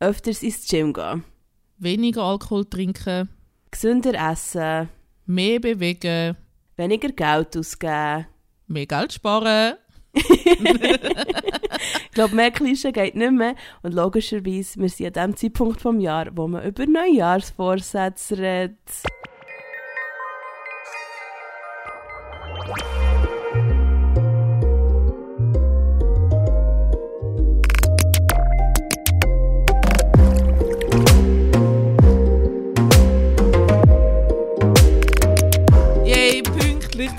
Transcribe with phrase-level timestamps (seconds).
[0.00, 1.24] öfters ins Gym gehen,
[1.78, 3.28] Weniger Alkohol trinken,
[3.70, 4.88] gesünder essen,
[5.26, 6.36] mehr bewegen,
[6.76, 8.26] weniger Geld ausgeben.
[8.66, 9.74] mehr Geld sparen.
[10.14, 13.54] Ich glaube, mehr Klischee geht nicht mehr.
[13.82, 18.78] Und logischerweise, wir sind an dem Zeitpunkt vom Jahr, wo man über Neujahrsvorsätze redet.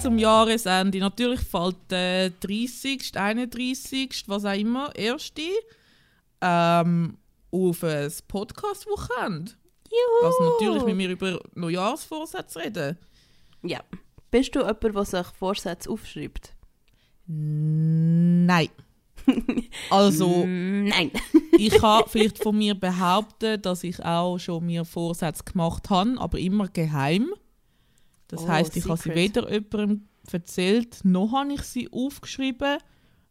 [0.01, 0.99] Zum Jahresende.
[0.99, 5.41] Natürlich fällt der 30., 31., was auch immer, erste
[6.41, 7.17] ähm,
[7.51, 9.51] auf ein Podcast-Wochenende.
[9.89, 10.25] Juhu!
[10.25, 12.97] Also natürlich, wenn wir über Neujahrsvorsätze reden.
[13.63, 13.81] Ja.
[14.31, 16.53] Bist du jemand, der sich Vorsätze aufschreibt?
[17.27, 18.69] Nein.
[19.91, 21.11] Also, Nein.
[21.57, 26.39] ich kann vielleicht von mir behaupten, dass ich auch schon mir Vorsätze gemacht habe, aber
[26.39, 27.31] immer geheim.
[28.29, 32.77] Das Oh, heisst, ich habe sie weder jemandem erzählt, noch habe ich sie aufgeschrieben,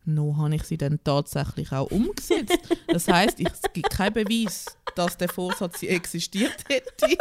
[0.04, 2.58] noch habe ich sie dann tatsächlich auch umgesetzt.
[2.88, 7.06] Das heisst, ich, es gibt keinen Beweis, dass der Vorsatz existiert hätte.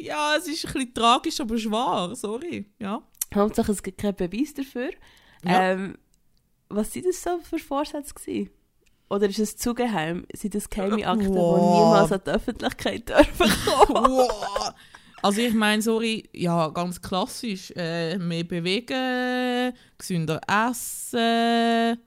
[0.00, 2.66] ja, es ist ein bisschen tragisch, aber wahr, sorry.
[2.80, 3.02] Ja.
[3.32, 4.90] Hauptsache, es gibt keinen Beweis dafür.
[5.44, 5.70] Ja.
[5.70, 5.96] Ähm,
[6.68, 8.50] was sind das so für Vorsätze gewesen?
[9.10, 10.24] Oder ist es zu geheim?
[10.32, 11.58] Sind das geheime Akten, die Wow.
[11.58, 14.04] niemals an die Öffentlichkeit dürfen kommen?
[14.06, 14.72] Wow.
[15.22, 17.72] Also ich meine, sorry, ja, ganz klassisch.
[17.76, 21.98] Äh, mehr bewegen, gesünder essen.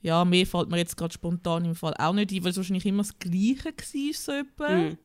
[0.00, 2.86] Ja, mehr fällt mir jetzt gerade spontan im Fall auch nicht ein, weil es wahrscheinlich
[2.86, 4.68] immer das Gleiche war, so etwa.
[4.70, 4.98] Mhm.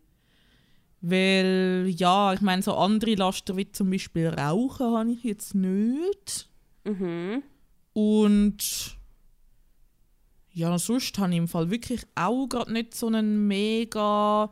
[1.02, 6.50] Weil, ja, ich meine, so andere Laster wie zum Beispiel Rauchen habe ich jetzt nicht.
[6.86, 7.44] Mhm.
[7.94, 8.97] Und
[10.58, 14.50] ja, sonst habe ich im Fall wirklich auch gerade nicht so einen mega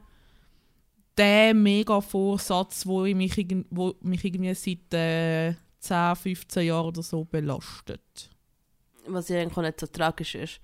[1.18, 3.36] der mega Vorsatz, wo ich mich,
[3.70, 8.30] wo mich irgendwie seit äh, 10, 15 Jahren oder so belastet.
[9.08, 10.60] Was ja eigentlich auch nicht so tragisch ist.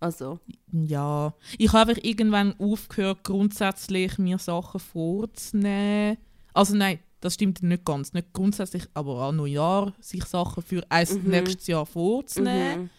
[0.00, 0.40] Also,
[0.72, 6.16] Ja, ich habe einfach irgendwann aufgehört, grundsätzlich mir Sachen vorzunehmen.
[6.52, 8.12] Also nein, das stimmt nicht ganz.
[8.12, 11.30] Nicht grundsätzlich, aber an Neujahr sich Sachen für ein Mhm.
[11.30, 12.82] nächstes Jahr vorzunehmen.
[12.82, 12.90] mhm.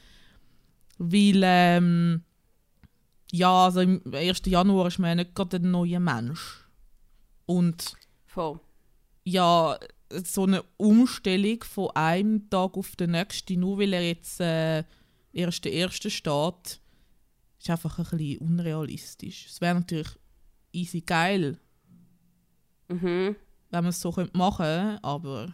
[1.11, 2.23] Weil, ähm,
[3.31, 4.41] ja, also im 1.
[4.45, 6.65] Januar ist man ja nicht gerade ein neuer Mensch.
[7.45, 7.93] Und
[8.25, 8.59] voll.
[9.25, 9.77] ja,
[10.23, 14.83] so eine Umstellung von einem Tag auf den nächsten, nur weil er jetzt äh,
[15.33, 16.79] erste erste steht,
[17.59, 19.47] ist einfach ein bisschen unrealistisch.
[19.47, 20.11] Es wäre natürlich
[20.71, 21.59] easy geil,
[22.89, 23.35] Mhm.
[23.71, 25.53] wenn man es so könnte machen aber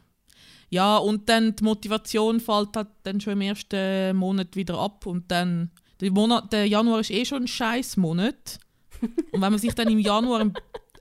[0.69, 5.30] ja, und dann die Motivation fällt halt dann schon im ersten Monat wieder ab und
[5.31, 8.59] dann, der, Monat, der Januar ist eh schon ein scheiß Monat
[9.02, 10.52] und wenn man sich dann im Januar,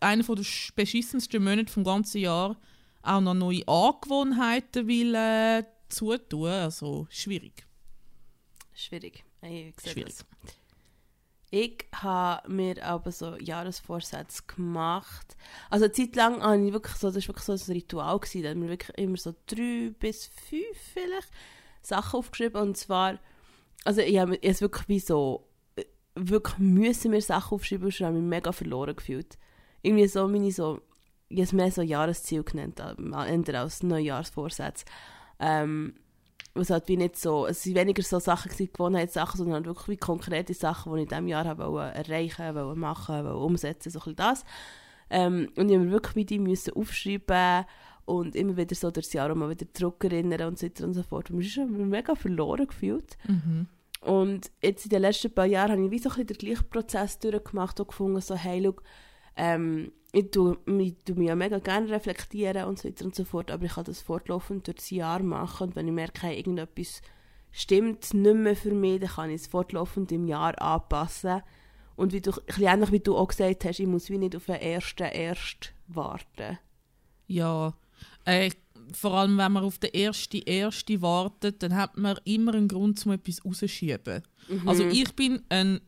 [0.00, 2.56] einer der sch- beschissensten Monate vom ganzen Jahr,
[3.02, 7.64] auch noch neue Angewohnheiten will äh, zutun, also schwierig.
[8.74, 9.24] Schwierig.
[9.42, 10.14] Ich sehe schwierig.
[10.16, 10.26] das.
[11.50, 15.36] Ich habe mir aber so Jahresvorsätze gemacht.
[15.70, 18.42] Also eine Zeit lang habe ich wirklich so, das war wirklich so ein Ritual, gewesen,
[18.42, 21.30] da haben wir wirklich immer so drei bis fünf vielleicht
[21.80, 23.18] Sachen aufgeschrieben und zwar,
[23.84, 28.14] also ich habe es wirklich wie so, äh, wirklich müssen wir Sachen aufschreiben ich habe
[28.14, 29.38] mich mega verloren gefühlt.
[29.80, 30.82] Irgendwie so meine so,
[31.28, 34.84] ich habe es mehr so Jahresziel genannt, eher als Neujahrsvorsätze.
[35.38, 35.94] Ähm,
[36.58, 39.88] was halt wie nicht so, es sind weniger so Sachen gewesen, Gewohnheitssachen, sondern halt wirklich
[39.88, 43.98] wie konkrete Sachen, die ich in diesem Jahr habe erreichen wollte, machen wollte, umsetzen, so
[43.98, 44.44] ein bisschen das.
[45.10, 47.64] Ähm, und ich habe mir wirklich wie die müssen aufschreiben
[48.04, 51.30] und immer wieder so durchs Jahr mal wieder zurückerinnern und so weiter und so fort.
[51.30, 53.16] Und man ist schon mega verloren gefühlt.
[53.26, 53.66] Mhm.
[54.00, 56.68] Und jetzt in den letzten paar Jahren habe ich wie so ein bisschen den gleichen
[56.70, 58.76] Prozess durchgemacht und gefunden, so, hey, schau,
[59.36, 63.24] ähm, ich tue, ich tue mich ja mega gerne reflektieren und so weiter und so
[63.24, 66.36] fort, aber ich kann das fortlaufend durch das Jahr machen und wenn ich merke, hey,
[66.36, 67.02] irgendetwas
[67.50, 71.42] stimmt nicht mehr für mich, dann kann ich es fortlaufend im Jahr anpassen.
[71.96, 74.36] Und wie du, ein bisschen ähnlich wie du auch gesagt hast, ich muss wie nicht
[74.36, 76.58] auf den ersten erst warten.
[77.26, 77.74] Ja,
[78.24, 78.50] äh,
[78.92, 83.04] vor allem wenn man auf den ersten erste wartet, dann hat man immer einen Grund,
[83.04, 84.22] um etwas rauszuschieben.
[84.64, 85.80] Also ich bin ein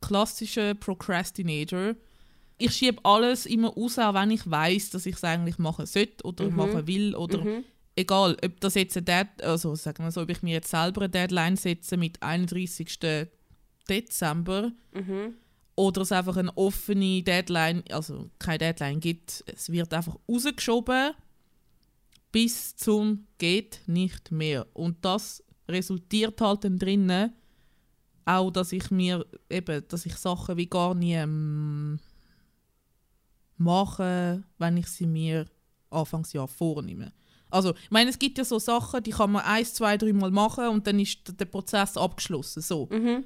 [0.00, 1.94] klassischer Procrastinator.
[2.64, 6.24] Ich schiebe alles immer raus, auch wenn ich weiß, dass ich es eigentlich machen sollte
[6.24, 7.64] oder machen will oder Mhm.
[7.96, 11.02] egal, ob das jetzt ein Dead, also sagen wir so, ob ich mir jetzt selber
[11.02, 13.28] eine Deadline setze mit 31.
[13.88, 15.34] Dezember Mhm.
[15.74, 21.12] oder es einfach eine offene Deadline, also keine Deadline gibt, es wird einfach rausgeschoben
[22.30, 27.32] bis zum geht nicht mehr und das resultiert halt dann drinnen,
[28.24, 31.98] auch, dass ich mir eben, dass ich Sachen wie gar nie ähm,
[33.62, 35.46] mache, wenn ich sie mir
[35.90, 37.12] Anfangsjahr vornehme.
[37.50, 40.68] Also, ich meine, es gibt ja so Sachen, die kann man eins, zwei, dreimal machen
[40.68, 42.62] und dann ist der Prozess abgeschlossen.
[42.62, 42.88] So.
[42.90, 43.24] Mhm.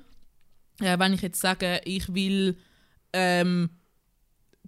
[0.81, 2.57] Äh, wenn ich jetzt sage, ich will,
[3.13, 3.71] ähm,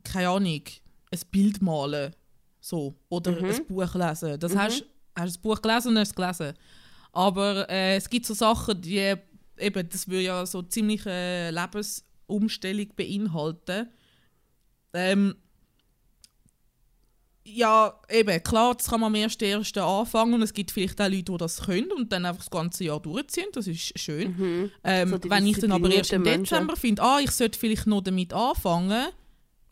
[0.05, 0.63] keine Ahnung,
[1.11, 2.15] ein Bild malen,
[2.61, 3.45] so, oder Mhm.
[3.51, 4.39] ein Buch lesen.
[4.39, 4.59] Das Mhm.
[4.59, 6.55] hast, du das Buch gelesen und hast es gelesen.
[7.13, 9.15] Aber äh, es gibt so Sachen, die
[9.59, 13.89] eben, das würde ja so ziemlich eine Lebensumstellung beinhalten.
[14.93, 15.35] Ähm,
[17.55, 19.79] ja, eben, klar, das kann man am 1.1.
[19.81, 22.85] anfangen und es gibt vielleicht auch Leute, die das können und dann einfach das ganze
[22.85, 24.37] Jahr durchziehen, das ist schön.
[24.37, 24.71] Mhm.
[24.85, 28.03] Ähm, So wenn ich dann aber erst im Dezember finde, ah, ich sollte vielleicht noch
[28.03, 29.09] damit anfangen,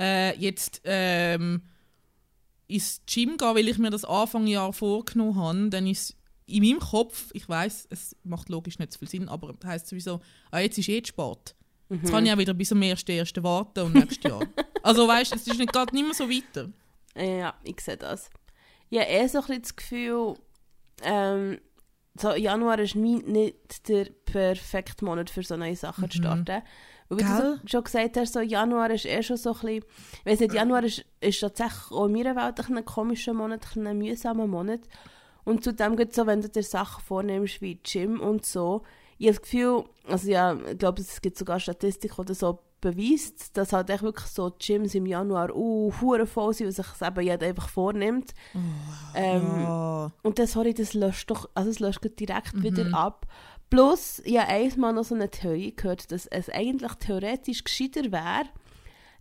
[0.00, 1.62] äh, jetzt ähm,
[2.67, 7.31] ins Gym gehen, weil ich mir das Anfangjahr vorgenommen habe, dann ist in meinem Kopf,
[7.32, 10.20] ich weiß, es macht logisch nicht so viel Sinn, aber das heisst sowieso,
[10.50, 11.55] ah, jetzt ist eh zu spät.
[11.88, 12.08] Jetzt Mhm.
[12.11, 13.43] kann ich auch wieder bis zum 1.1.
[13.44, 14.44] warten und nächstes Jahr.
[14.82, 16.69] Also weißt du, es ist nicht, geht nicht mehr so weiter.
[17.16, 18.30] Ja, ich sehe das.
[18.90, 20.34] Ich habe eh so ein bisschen das Gefühl,
[21.02, 21.58] ähm,
[22.18, 26.62] so Januar ist nie, nicht der perfekte Monat für so neue Sachen zu starten.
[27.08, 27.60] Weil wie du Gell?
[27.62, 29.84] so, schon gesagt hast, so Januar ist eh schon so ein bisschen,
[30.20, 33.98] ich weiss nicht, Januar ist, ist tatsächlich auch in meiner Welt ein, komischer Monat, ein,
[33.98, 34.80] mühsamer Monat.
[35.44, 38.82] Und zudem geht so, wenn du dir Sachen vornimmst wie Gym und so,
[39.18, 43.56] ich habe das Gefühl, also ja, ich glaube, es gibt sogar Statistik oder so beweist,
[43.56, 47.20] dass halt echt wirklich so Gyms im Januar uh, voll sind, weil sich das eben
[47.22, 48.32] jeder einfach vornimmt.
[49.14, 50.12] ähm, ja.
[50.22, 52.62] Und das, sorry, das löscht doch, also es löscht direkt Mhm.
[52.62, 53.26] wieder ab.
[53.70, 58.44] Plus, ich habe einmal noch so eine Theorie gehört, dass es eigentlich theoretisch gescheiter wäre,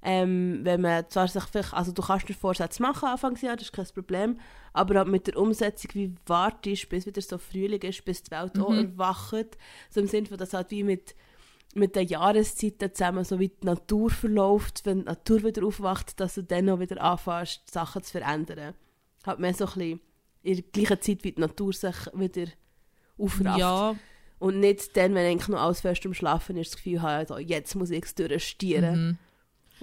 [0.05, 3.73] ähm, wenn man zwar sich vielleicht, also du kannst dir Vorsätze machen Anfangsjahr, das ist
[3.73, 4.39] kein Problem,
[4.71, 8.59] aber halt mit der Umsetzung, wie wartest, bis wieder so Frühling ist, bis die Welt
[8.59, 8.77] auch Mhm.
[8.97, 9.57] erwacht,
[9.89, 11.15] so im Sinne von, dass halt wie mit
[11.77, 16.35] mit den Jahreszeiten zusammen, so wie die Natur verläuft, wenn die Natur wieder aufwacht, dass
[16.35, 18.73] du dann auch wieder anfängst, Sachen zu verändern.
[19.25, 19.99] Halt mehr so ein bisschen
[20.43, 22.45] in der gleichen Zeit, wie die Natur sich wieder
[23.17, 23.59] aufrafft.
[23.59, 23.95] ja,
[24.39, 27.37] Und nicht dann, wenn eigentlich noch alles fest am Schlafen ist, das Gefühl habe, also
[27.39, 29.07] jetzt muss ich es durchstieren.
[29.07, 29.17] mhm.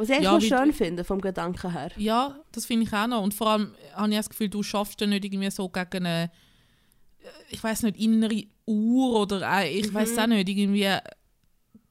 [0.02, 1.92] Was ich eigentlich Ja, noch schön finde, vom Gedanken her.
[1.96, 3.22] Ja, das finde ich auch noch.
[3.22, 6.24] Und vor allem habe ich das Gefühl, du schaffst dann nicht irgendwie so gegen eine,
[6.24, 9.94] äh, ich weiß nicht, innere Uhr oder äh, ich Mhm.
[9.94, 11.00] weiß auch nicht, irgendwie äh,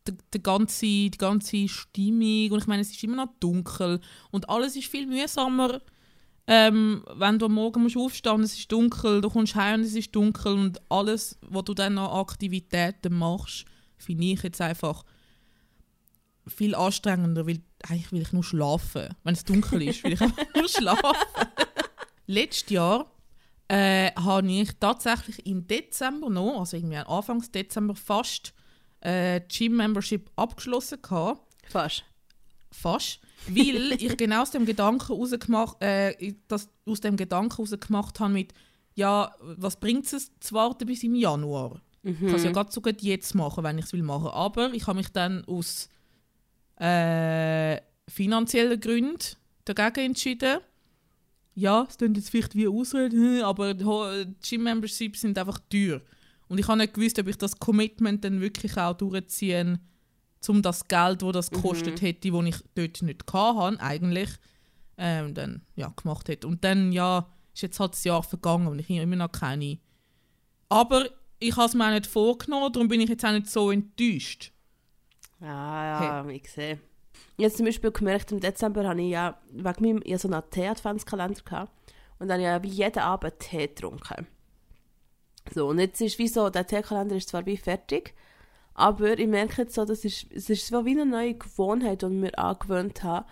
[0.08, 2.52] die, die, ganze, die ganze Stimmung.
[2.52, 5.80] Und ich meine, es ist immer noch dunkel und alles ist viel mühsamer,
[6.48, 9.86] ähm, wenn du am Morgen musst aufstehen und es ist dunkel, du kommst heim und
[9.86, 13.64] es ist dunkel und alles, was du dann an Aktivitäten machst,
[13.98, 15.06] finde ich jetzt einfach
[16.48, 19.10] viel anstrengender, weil eigentlich will ich nur schlafen.
[19.24, 20.20] Wenn es dunkel ist, will ich
[20.56, 21.18] nur schlafen.
[22.28, 23.12] Letztes Jahr
[23.68, 28.54] äh, habe ich tatsächlich im Dezember noch, also irgendwie Anfangs Dezember, fast
[29.02, 31.42] äh, Gym-Membership abgeschlossen gehabt.
[31.70, 32.04] Fast.
[32.72, 33.20] Fast.
[33.48, 38.54] Weil ich genau aus dem Gedanken rausgemacht, äh, das aus dem Gedanken rausgemacht habe mit,
[38.94, 41.82] ja, was bringt es zu warten bis im Januar?
[42.04, 44.30] Ich kann es ja gerade so gut jetzt machen, wenn ich es will machen.
[44.30, 45.88] Aber ich habe mich dann aus
[46.82, 49.20] äh, finanziellen Gründen
[49.66, 50.60] dagegen entschieden.
[51.54, 56.02] Ja, es klingt jetzt vielleicht wie Ausrede, aber Gym-Memberships sind einfach teuer.
[56.48, 59.80] Und ich habe nicht gewusst, ob ich das Commitment dann wirklich auch durchziehen
[60.48, 64.30] um das Geld, das das gekostet hätte, das ich dort nicht hatte, eigentlich,
[64.98, 66.48] ähm, dann ja, gemacht hätte.
[66.48, 69.78] Und dann, ja, ist jetzt halt das Jahr vergangen und ich habe immer noch keine.
[70.68, 71.08] Aber
[71.38, 74.52] ich habe es mir auch nicht vorgenommen, darum bin ich jetzt auch nicht so enttäuscht.
[75.42, 76.80] Ja, ja, ich sehe.
[77.38, 81.42] Jetzt zum Beispiel gemerkt, im Dezember habe ich ja wegen meinem ja, so einen Tee-Adventskalender
[81.42, 81.72] gehabt.
[82.20, 84.28] Und dann habe ich ja wie jeden Abend Tee getrunken.
[85.54, 88.14] So, und jetzt ist wie so, der Teekalender ist zwar wie fertig,
[88.74, 92.06] aber ich merke jetzt so, das ist, es ist so wie eine neue Gewohnheit, die
[92.06, 93.26] ich mir angewöhnt habe.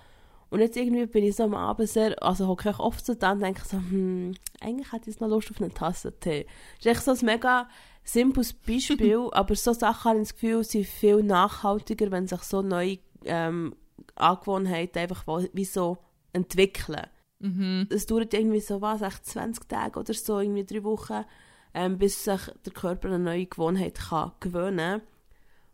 [0.50, 3.34] Und jetzt irgendwie bin ich so am Abend sehr, also hocke ich oft so da
[3.34, 6.48] und denke so, hm, eigentlich hätte ich jetzt noch Lust auf eine Tasse Tee.
[6.78, 7.70] Das ist echt so ein mega
[8.13, 12.62] simples Beispiel, aber so Sachen habe ich das Gefühl, sind viel nachhaltiger, wenn sich so
[12.62, 13.75] neue ähm,
[14.16, 15.98] Angewohnheiten einfach wie so
[16.34, 17.08] entwickeln.
[17.39, 17.88] Mhm.
[17.89, 21.25] Es dauert irgendwie so, was, echt 20 Tage oder so, irgendwie drei Wochen,
[21.74, 25.01] ähm, bis sich der Körper eine neue Gewohnheit kann gewöhnen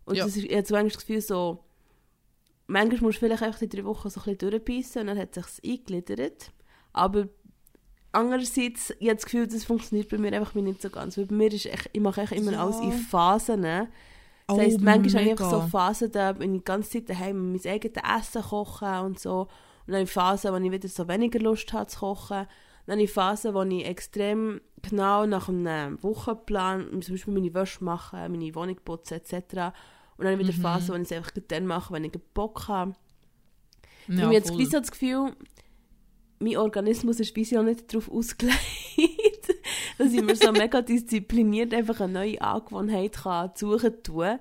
[0.06, 0.26] Und Ja.
[0.26, 1.64] das ist, ich habe so manchmal das Gefühl, so,
[2.68, 5.36] manchmal musst du vielleicht einfach die drei Wochen so ein bisschen durchbeissen und dann hat
[5.38, 6.52] es sich eingegliedert.
[6.94, 7.28] Aber
[8.16, 11.18] andererseits, ich habe das Gefühl, das funktioniert bei mir einfach nicht so ganz.
[11.18, 12.60] Weil bei mir ist echt, ich mache echt immer Ja.
[12.60, 13.62] alles in Phasen.
[13.62, 13.90] ne?
[14.48, 17.10] Das Oh, heisst, manchmal habe ich einfach so Phasen, da bin ich die ganze Zeit
[17.10, 19.42] daheim mein eigenes Essen kochen und so.
[19.88, 22.48] Und dann ich Phasen, wo ich wieder so weniger Lust habe zu kochen.
[22.88, 27.84] Dann habe ich Phasen, wo ich extrem genau nach einem Wochenplan, zum Beispiel meine Wäsche
[27.84, 29.74] machen, meine Wohnung putzen etc.
[30.18, 30.62] Und dann habe ich wieder Mhm.
[30.62, 32.94] Phasen, wo ich es einfach dann mache, wenn ich Bock habe.
[34.08, 35.36] Ich Ja, habe jetzt so das Gefühl,
[36.40, 38.60] mein Organismus ist so nicht darauf ausgelegt,
[39.98, 44.40] dass ich mir so mega diszipliniert einfach eine neue Angewohnheit kann suchen tun.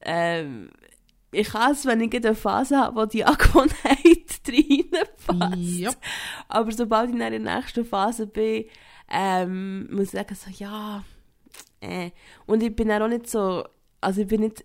[0.00, 0.70] Ähm,
[1.30, 5.78] ich kann es, wenn ich eine Phase habe, wo die Angewohnheit reinpasst.
[5.78, 5.90] Ja.
[6.48, 8.66] Aber sobald ich in der nächsten Phase bin,
[9.10, 11.04] ähm, muss ich sagen, so, ja,
[11.80, 12.10] äh.
[12.46, 13.64] Und ich bin auch nicht so,
[14.00, 14.64] also ich bin nicht,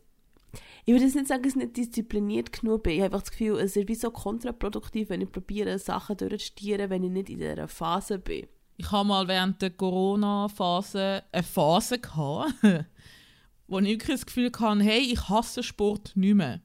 [0.88, 2.94] ich würde jetzt nicht sagen, dass ich nicht diszipliniert genug bin.
[2.94, 6.89] Ich habe einfach das Gefühl, es ist wie so kontraproduktiv, wenn ich probiere, Sachen durchzustieren,
[6.89, 8.48] wenn ich nicht in dieser Phase bin.
[8.77, 12.53] Ich habe mal während der Corona-Phase eine Phase gehabt,
[13.67, 16.62] wo ich wirklich das Gefühl hatte, hey, ich hasse Sport nicht mehr.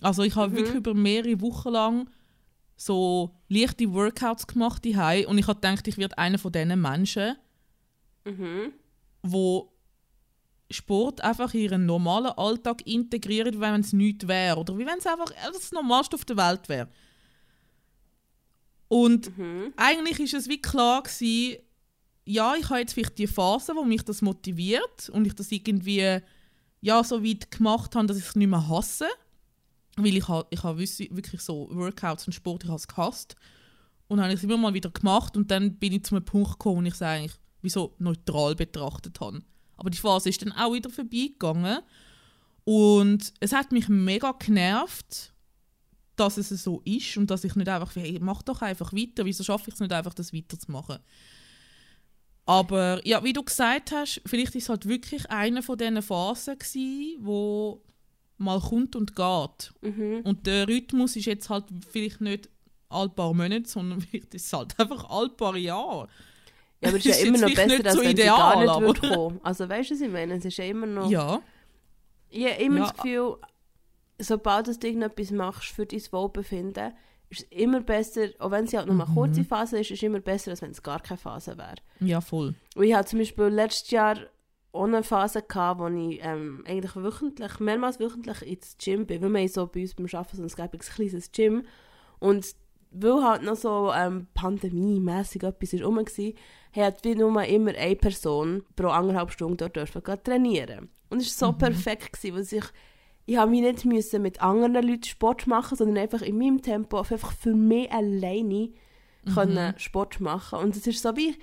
[0.00, 0.56] Also ich habe Mhm.
[0.56, 2.10] wirklich über mehrere Wochen lang
[2.76, 7.36] so leichte Workouts gemacht die und ich habe gedacht, ich werde einer von diesen Menschen,
[8.24, 8.72] Mhm.
[9.22, 9.71] wo
[10.72, 14.98] Sport einfach in ihren normalen Alltag integrieren, wie wenn es nichts wäre oder wie wenn
[14.98, 16.88] es einfach das Normalste auf der Welt wäre.
[18.88, 19.72] Und Mhm.
[19.76, 21.58] eigentlich ist es wie klar gewesen,
[22.24, 26.18] ja, ich habe jetzt vielleicht die Phase, wo mich das motiviert und ich das irgendwie
[26.80, 29.06] ja, so weit gemacht habe, dass ich es nicht mehr hasse.
[29.96, 33.36] Weil ich habe ich ha wirklich so Workouts und Sport, ich habe es gehasst.
[34.08, 36.24] Und dann habe ich es immer mal wieder gemacht und dann bin ich zu einem
[36.24, 39.42] Punkt gekommen, wo ich es eigentlich wie so neutral betrachtet habe.
[39.82, 41.80] Aber die Phase ist dann auch wieder vorbeigegangen.
[42.62, 45.32] Und es hat mich mega genervt,
[46.14, 49.42] dass es so ist und dass ich nicht einfach, hey, mach doch einfach weiter, wieso
[49.42, 51.00] schaffe ich es nicht einfach, das weiterzumachen?
[52.46, 56.56] Aber ja, wie du gesagt hast, vielleicht ist es halt wirklich eine von diesen Phasen
[56.56, 57.82] gewesen, wo
[58.38, 59.72] mal kommt und geht.
[59.80, 60.20] Mhm.
[60.22, 62.48] Und der Rhythmus ist jetzt halt vielleicht nicht
[62.88, 66.06] all paar Monate, sondern vielleicht ist es halt einfach all paar Jahre.
[66.82, 68.80] Ja, aber es ist ja immer noch besser, als so wenn sie ideal, gar nicht
[68.80, 69.40] würde kommen.
[69.42, 70.34] Also weißt du, was ich meine?
[70.34, 71.10] Es ist ja immer noch...
[71.10, 71.40] Ja,
[72.28, 72.82] Ich habe immer Ja.
[72.82, 73.36] das Gefühl,
[74.18, 76.92] sobald du irgendetwas machst für dein Wohlbefinden,
[77.30, 79.14] ist es immer besser, auch wenn es ja nur eine Mhm.
[79.14, 81.76] kurze Phase ist, ist es immer besser, als wenn es gar keine Phase wäre.
[82.00, 82.54] ja, voll.
[82.74, 84.18] Und ich hatte zum Beispiel letztes Jahr
[84.74, 89.48] eine Phase, gehabt, wo ich ähm, eigentlich wöchentlich, mehrmals wöchentlich ins Gym bin, weil wir
[89.48, 91.64] so bei uns beim Arbeiten so ein kleines Gym
[92.18, 92.46] und
[92.90, 96.32] weil halt noch so ähm, pandemiemässig etwas ist rum war,
[96.74, 100.88] hat wie nur immer eine Person pro anderthalb Stunden dort dürfen trainieren.
[101.10, 101.58] Und es war so Mhm.
[101.58, 102.64] perfekt, gewesen, weil ich,
[103.26, 106.98] ich habe mich nicht müssen mit anderen Leuten Sport machen, sondern einfach in meinem Tempo
[106.98, 108.70] einfach für mich alleine
[109.24, 109.34] Mhm.
[109.34, 110.58] können Sport machen.
[110.60, 111.36] Und es ist so wie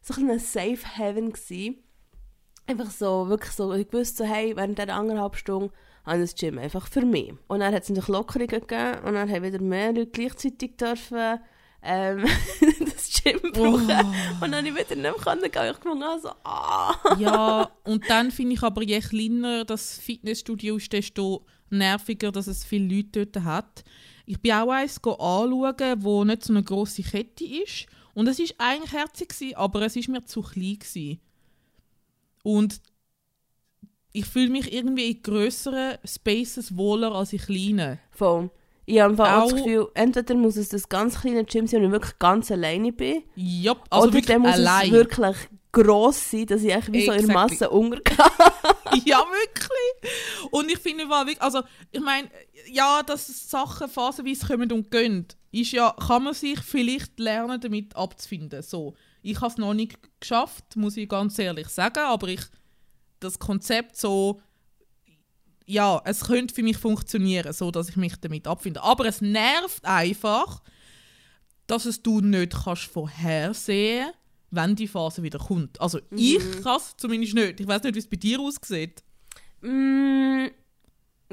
[0.00, 1.78] so ein Safe Haven gewesen.
[2.68, 5.72] Einfach so, wirklich so, ich wusste so, hey, während dieser anderthalb Stunden
[6.08, 7.32] ich das Gym einfach für mich.
[7.48, 11.40] Und dann hat es natürlich Lockerungen gegeben und dann haben wieder mehr Leute gleichzeitig dürfen
[11.86, 12.24] ähm,
[12.80, 13.88] das Gym brauchen.
[13.88, 14.44] Oh.
[14.44, 15.70] Und dann ich wieder nicht mehr gehen.
[15.70, 16.94] Ich gefunden, also, ah.
[17.18, 22.64] ja, und dann finde ich aber, je kleiner das Fitnessstudio ist, desto nerviger, dass es
[22.64, 23.84] viele Leute dort hat.
[24.26, 27.86] Ich bin auch eins anschauen, wo nicht so eine grosse Kette ist.
[28.14, 30.78] Und es ist eigentlich herzig, aber es ist mir zu klein.
[30.78, 31.20] Gewesen.
[32.42, 32.80] Und
[34.12, 37.98] ich fühle mich irgendwie in grösseren Spaces wohler als in kleinen.
[38.10, 38.50] Voll.
[38.86, 41.82] Ich habe einfach auch das Auch- Gefühl, entweder muss es das ganz kleine Gym sein,
[41.82, 44.86] wo ich wirklich ganz alleine bin, Ja, also oder dann muss allein.
[44.86, 45.36] es wirklich
[45.72, 47.34] gross sein, dass ich eigentlich wie so in Exactly.
[47.34, 48.16] Masse untergehe.
[49.04, 50.12] ja, wirklich.
[50.52, 51.04] Und ich finde,
[51.40, 52.30] also ich meine,
[52.70, 57.94] ja, dass Sachen phasenweise kommen und gehen, ist ja, kann man sich vielleicht lernen, damit
[57.96, 58.62] abzufinden.
[58.62, 62.40] So, ich habe es noch nicht geschafft, muss ich ganz ehrlich sagen, aber ich,
[63.20, 64.40] das Konzept so,
[65.66, 68.82] ja, es könnte für mich funktionieren, so dass ich mich damit abfinde.
[68.82, 70.62] Aber es nervt einfach,
[71.66, 74.12] dass es du nicht kannst vorhersehen,
[74.50, 75.80] wenn die Phase wieder kommt.
[75.80, 77.60] Also ich kann es zumindest nicht.
[77.60, 79.02] Ich weiß nicht, wie es bei dir aussieht.
[79.60, 80.46] Mm,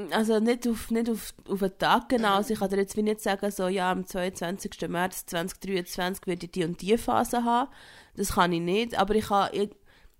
[0.10, 2.36] also nicht auf, nicht auf, auf einen Tag genau.
[2.36, 4.90] Also ich kann dir jetzt wie nicht sagen, so, ja, am 22.
[4.90, 7.70] März 2023 werde ich die und die Phase haben.
[8.16, 8.98] Das kann ich nicht.
[8.98, 9.70] Aber ich, kann, ich,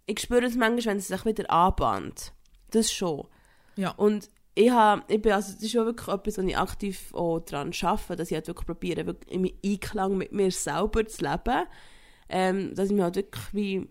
[0.06, 2.32] ich spüre es manchmal, wenn es sich wieder anbahnt.
[2.70, 3.28] Das schon.
[3.76, 3.92] Ja.
[3.92, 7.40] Und ich, habe, ich bin, also das ist ja wirklich etwas, wo ich aktiv auch
[7.40, 11.66] daran arbeite, dass ich halt wirklich probiere, wirklich im Einklang mit mir selber zu leben.
[12.30, 13.90] Ähm, dass ich mir halt wirklich wie...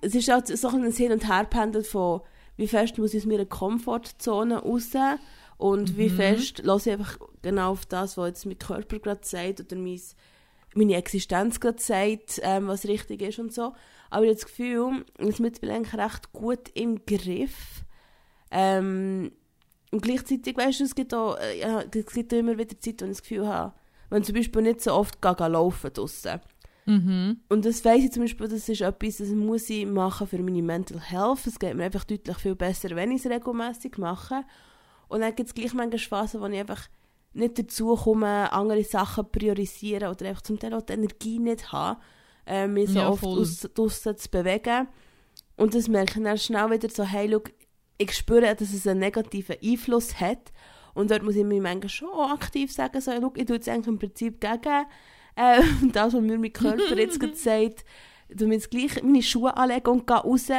[0.00, 2.20] Es ist halt so ein Hin- und Herpendeln von,
[2.56, 4.90] wie fest muss ich aus meiner Komfortzone raus
[5.56, 9.60] und wie fest lasse ich einfach genau auf das, was jetzt mein Körper gerade sagt
[9.60, 10.00] oder mein,
[10.74, 13.72] meine Existenz gerade sagt, ähm, was richtig ist und so.
[14.10, 17.83] Aber ich habe das Gefühl, ich ist eigentlich recht gut im Griff.
[18.50, 19.32] Ähm,
[19.90, 23.04] und gleichzeitig, weißt du, es gibt auch, äh, ja, es gibt immer wieder Zeit, wo
[23.04, 23.74] ich das Gefühl habe,
[24.10, 26.40] wenn ich zum Beispiel nicht so oft gehe, laufen draussen.
[26.86, 27.40] Mhm.
[27.48, 30.62] Und das weiss ich zum Beispiel, das ist etwas, das muss ich machen für meine
[30.62, 31.46] Mental Health.
[31.46, 34.44] Es geht mir einfach deutlich viel besser, wenn ich es regelmäßig mache.
[35.08, 36.88] Und dann gibt es gleich manchmal Phasen, wo ich einfach
[37.32, 42.00] nicht dazu komme, andere Sachen priorisieren oder einfach zum Teil auch die Energie nicht habe,
[42.46, 44.88] äh, mich so Ja, oft draussen zu bewegen.
[45.56, 47.42] Und das merke ich dann schnell wieder so, hey, schau,
[47.98, 50.52] ich spüre, dass es einen negativen Einfluss hat.
[50.94, 53.88] Und dort muss ich mir manchmal schon aktiv sagen, so, schau, ich tue jetzt eigentlich
[53.88, 54.86] im Prinzip gegen
[55.36, 57.84] äh, das, was mir mein Körper jetzt gerade sagt.
[58.28, 60.50] Ich jetzt gleich meine Schuhe anlegen und gehe raus.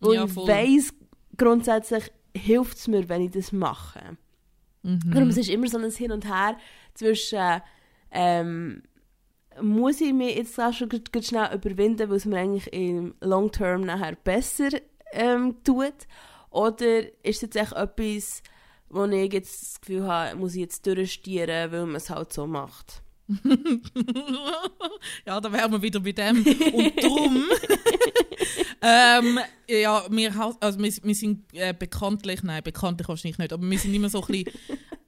[0.00, 0.94] Und Ja, ich weiss,
[1.36, 4.16] grundsätzlich hilft es mir, wenn ich das mache.
[4.82, 5.10] Mhm.
[5.12, 6.56] Darum es ist immer so ein Hin und Her
[6.94, 7.60] zwischen
[8.10, 8.82] ähm,
[9.60, 10.88] muss ich mich jetzt auch schon
[11.20, 14.70] schnell überwinden, weil es mir eigentlich im Long Term nachher besser
[15.12, 16.06] ähm, tut,
[16.50, 18.42] oder ist es jetzt echt etwas,
[18.88, 22.46] wo ich jetzt das Gefühl habe, muss ich jetzt durchstieren, weil man es halt so
[22.46, 23.02] macht.
[25.26, 26.38] ja, da wären wir wieder bei dem.
[26.38, 27.44] Und drum,
[28.82, 29.38] ähm,
[29.68, 33.78] ja, wir, ha- also wir, wir sind äh, bekanntlich, nein, bekanntlich wahrscheinlich nicht, aber wir
[33.78, 34.58] sind immer so ein bisschen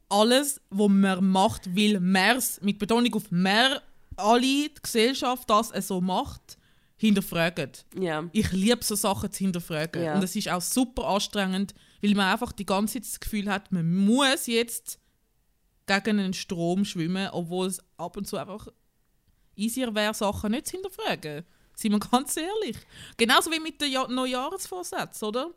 [0.09, 2.01] alles, was man macht, weil
[2.37, 3.83] es, mit Betonung auf mehr,
[4.17, 6.59] alle, die Gesellschaft das so macht,
[7.07, 7.71] hinterfragen.
[7.99, 8.25] Ja.
[8.33, 10.03] Ich liebe so Sachen zu hinterfragen.
[10.03, 10.15] Ja.
[10.15, 13.73] Und es ist auch super anstrengend, weil man einfach die ganze Zeit das Gefühl hat,
[13.73, 14.99] man muss jetzt
[15.87, 18.69] gegen einen Strom schwimmen, obwohl es ab und zu einfach
[19.57, 21.45] easier wäre, Sachen nicht zu hinterfragen.
[21.75, 22.77] Sind wir ganz ehrlich.
[23.17, 25.51] Genauso wie mit den ja Neujahresvorsätzen, oder?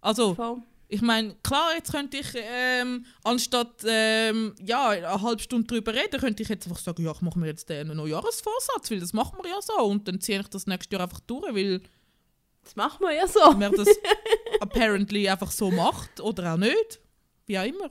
[0.00, 0.62] Also, Voll.
[0.88, 6.20] Ich meine, klar, jetzt könnte ich, ähm, anstatt ähm, ja, eine halbe Stunde darüber reden,
[6.20, 9.38] könnte ich jetzt einfach sagen, ja, ich mache mir jetzt einen Neujahresvorsatz, weil das machen
[9.42, 9.82] wir ja so.
[9.82, 11.80] Und dann ziehe ich das nächstes Jahr einfach durch, weil
[12.62, 13.52] Das macht man ja so.
[13.58, 13.88] man das
[14.60, 17.00] apparently einfach so macht oder auch nicht.
[17.46, 17.90] Wie auch immer.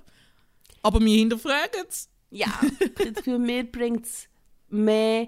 [0.82, 2.10] Aber wir hinterfragen es.
[2.30, 2.60] Ja,
[2.96, 4.28] Gefühl, mir bringt es
[4.70, 5.28] mehr,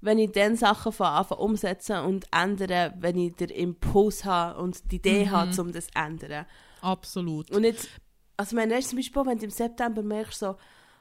[0.00, 4.90] wenn ich dann Sachen von Anfang umsetzen und ändern, wenn ich den Impuls habe und
[4.92, 6.46] die Idee habe, um das zu ändern.
[6.84, 7.50] Absolut.
[7.50, 7.88] Und jetzt,
[8.36, 10.56] also ich meine, zum Beispiel, wenn du im September merkst, so,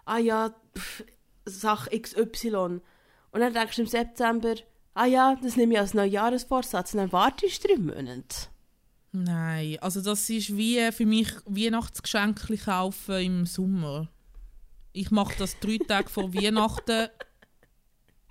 [0.05, 1.03] ah ja, pff,
[1.45, 2.55] Sache XY.
[2.55, 4.55] Und dann denkst du im September,
[4.93, 8.47] ah ja, das nehme ich als Neujahresvorsatz und dann wartest du drei Monate.
[9.11, 14.07] Nein, also das ist wie für mich Weihnachtsgeschenke kaufen im Sommer.
[14.93, 17.09] Ich mache das drei Tage vor Weihnachten.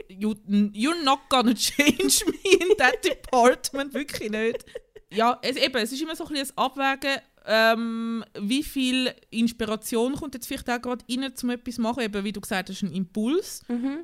[0.09, 4.65] You, you're not gonna change me in that department, wirklich nicht.
[5.11, 10.15] Ja, es, eben, es ist immer so ein bisschen ein Abwägen, ähm, wie viel Inspiration
[10.15, 12.83] kommt jetzt vielleicht auch gerade rein, um etwas zu machen, eben wie du gesagt hast,
[12.83, 13.63] ein Impuls.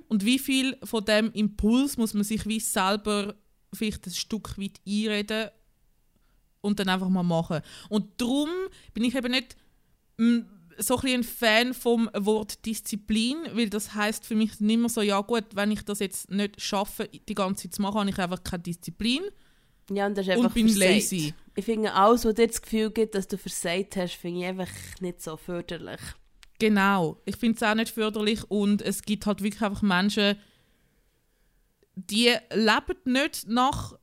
[0.08, 3.34] Und wie viel von dem Impuls muss man sich wie selber
[3.72, 5.50] vielleicht ein Stück weit einreden
[6.60, 7.60] und dann einfach mal machen.
[7.88, 8.48] Und darum
[8.94, 9.56] bin ich eben nicht
[10.16, 10.40] mm,
[10.78, 15.02] so ein, ein Fan vom Wort Disziplin, weil das heißt für mich nicht mehr so,
[15.02, 18.18] ja gut, wenn ich das jetzt nicht schaffe, die ganze Zeit zu machen, habe ich
[18.18, 19.22] einfach keine Disziplin
[19.90, 20.90] Ja, und das ist und einfach bin versagt.
[20.90, 21.34] lazy.
[21.54, 24.68] Ich finde, alles, was dir das Gefühl gibt, dass du versagt hast, finde ich einfach
[25.00, 26.00] nicht so förderlich.
[26.58, 27.20] Genau.
[27.24, 30.36] Ich finde es auch nicht förderlich und es gibt halt wirklich einfach Menschen,
[31.94, 33.94] die leben nicht nach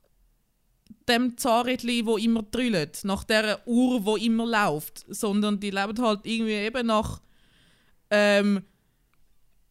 [1.08, 6.20] dem Zahnrädchen, wo immer drüllt, nach der Uhr, wo immer läuft, sondern die leben halt
[6.24, 7.20] irgendwie eben nach
[8.10, 8.64] ähm,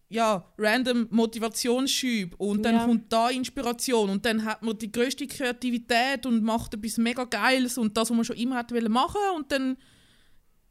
[0.10, 2.86] ja, random Motivationsschub und dann Ja.
[2.86, 7.78] kommt da Inspiration und dann hat man die größte Kreativität und macht etwas mega Geiles
[7.78, 9.78] und das, was man schon immer wollen machen und dann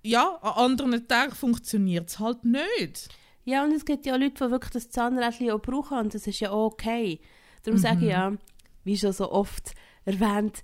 [0.02, 3.08] ja, an anderen Tagen funktioniert es halt nicht.
[3.44, 6.26] Ja, und es gibt ja auch Leute, die wirklich das Zahnrädchen auch brauchen und das
[6.26, 7.20] ist ja auch okay.
[7.62, 8.32] Darum sage ich ja,
[8.84, 9.72] wie schon so oft
[10.04, 10.62] erwähnt,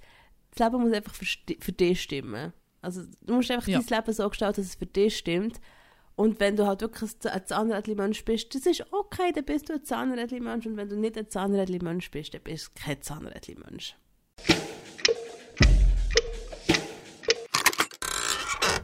[0.54, 1.26] das Leben muss einfach für,
[1.58, 2.52] für dich stimmen.
[2.82, 3.80] Also du musst einfach Ja.
[3.80, 5.60] dein Leben so gestalten, dass es für dich stimmt.
[6.20, 9.70] Und wenn du halt wirklich ein Z- ein Zahnrädchen-Mensch bist, das ist okay, dann bist
[9.70, 10.66] du ein Zahnrädchen-Mensch.
[10.66, 13.96] Und wenn du nicht ein Zahnrädchen-Mensch bist, dann bist du kein Zahnrädchen-Mensch.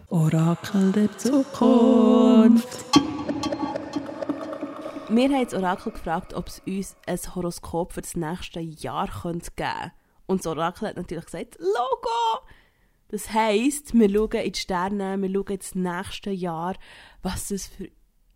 [0.09, 2.87] Orakel der Zukunft.
[5.11, 9.41] Wir haben das Orakel gefragt, ob es uns ein Horoskop für das nächste Jahr geben
[9.43, 9.93] könnte.
[10.25, 12.47] Und das Orakel hat natürlich gesagt, Logo!
[13.09, 16.75] Das heisst, wir schauen in die Sterne, wir schauen ins nächste Jahr,
[17.23, 17.89] was es für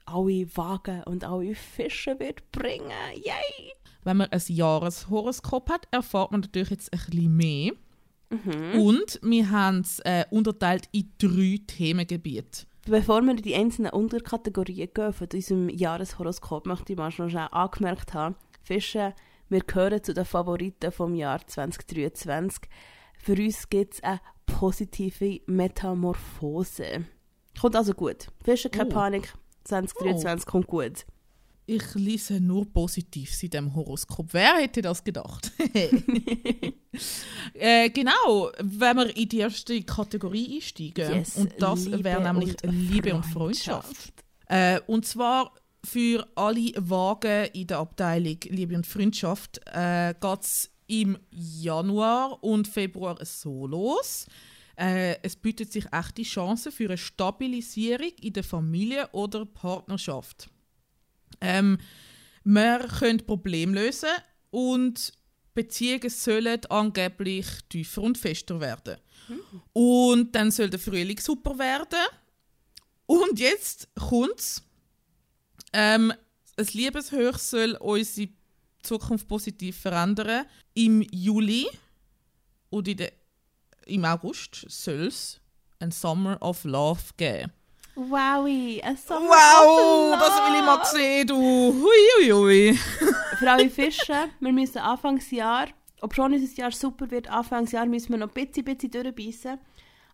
[0.07, 2.91] alle Wagen und alle Fische wird bringen.
[3.15, 3.73] Yay!
[4.05, 7.73] Wenn man ein Jahreshoroskop hat, erfahrt man natürlich jetzt ein bisschen mehr.
[8.75, 12.67] Und wir haben es äh, unterteilt in drei Themengebiete.
[12.87, 17.49] Bevor wir in die einzelnen Unterkategorien gehen von unserem Jahreshoroskop, möchte ich mal schon schnell
[17.51, 19.15] angemerkt haben, Fische,
[19.49, 22.71] wir gehören zu den Favoriten vom Jahr 2023.
[23.19, 24.21] Für uns gibt es eine
[24.59, 27.05] positive Metamorphose.
[27.61, 28.29] Kommt also gut.
[28.45, 28.93] Fische, keine Oh.
[28.93, 29.35] Panik,
[29.65, 31.05] 2023 kommt gut.
[31.67, 34.33] ich lese nur Positives in dem Horoskop.
[34.33, 35.53] Wer hätte das gedacht?
[37.55, 41.15] äh, genau, wenn wir in die erste Kategorie einsteigen.
[41.15, 44.13] Yes, und das wäre nämlich und Liebe und Freundschaft.
[44.49, 45.53] Äh, und zwar
[45.85, 52.67] für alle Wagen in der Abteilung Liebe und Freundschaft äh, geht es im Januar und
[52.67, 54.27] Februar so los.
[54.77, 60.51] Äh, es bietet sich echte Chancen für eine Stabilisierung in der Familie oder Partnerschaft.
[61.41, 61.79] Ähm,
[62.43, 64.09] man könnte Probleme lösen
[64.51, 65.13] und
[65.55, 68.97] Beziehungen sollen angeblich tiefer und fester werden.
[69.73, 72.05] Und dann soll der Frühling super werden.
[73.07, 74.63] Und jetzt kommt's.
[75.73, 76.13] Ähm,
[76.57, 78.31] ein Liebeshoch soll unsere
[78.83, 80.47] Zukunft positiv verändern.
[80.75, 81.67] Im Juli
[82.71, 83.13] und in der,
[83.87, 85.41] im August soll es
[85.79, 87.53] ein Summer of Love geben.
[87.97, 91.37] Wowie, ein Sommer Wow, das will ich mal sehen, du.
[91.37, 92.79] Hui, hui, hui.
[93.39, 95.69] Für alle Fische, wir müssen Anfangsjahr,
[96.01, 99.59] ob schon unser Jahr super wird, Anfangsjahr müssen wir noch ein bisschen, bisschen durchbeissen.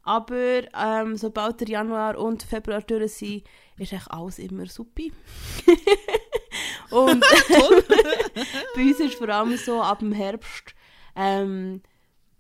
[0.03, 3.43] Aber ähm, sobald der Januar und Februar durch sind,
[3.77, 5.03] ist echt alles immer super.
[6.91, 7.21] und
[8.75, 10.75] bei uns ist vor allem so ab dem Herbst
[11.15, 11.83] ähm,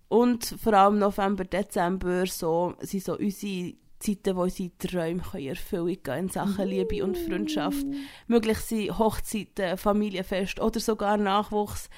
[0.09, 5.49] und vor allem November, Dezember so, sind so unsere Zeiten, wo unsere Träume können in
[5.51, 7.87] Erfüllung gehen in Sachen Liebe und Freundschaft.
[8.27, 11.89] Möglich sind Hochzeiten, Familienfest oder sogar Nachwuchs.